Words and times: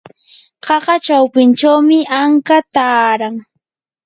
qaqa 0.65 0.95
chawpinchawmi 1.05 1.97
anka 2.21 2.57
taaran. 2.73 3.35